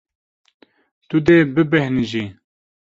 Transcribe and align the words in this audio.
Tu 1.07 1.17
dê 1.25 1.37
bibêhnijî. 1.53 2.25